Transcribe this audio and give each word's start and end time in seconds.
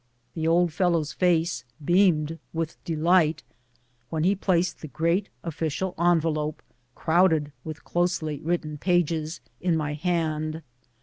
The 0.33 0.47
old 0.47 0.73
fellow's 0.73 1.13
face 1.13 1.63
beamed 1.85 2.39
with 2.53 2.83
delight 2.83 3.43
when 4.09 4.23
he 4.23 4.33
placed 4.33 4.81
the 4.81 4.87
great 4.87 5.29
official 5.43 5.93
envelope, 5.99 6.63
crowded 6.95 7.51
with 7.63 7.83
closely 7.83 8.41
written 8.41 8.79
pages, 8.79 9.41
in 9.59 9.77
my 9.77 9.93
hand. 9.93 10.63